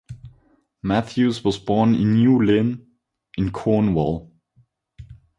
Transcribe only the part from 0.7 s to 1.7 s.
Matthews was